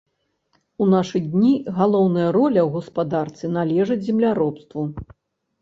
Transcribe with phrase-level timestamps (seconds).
[0.85, 4.81] У нашы дні галоўная роля ў гаспадарцы належыць земляробству.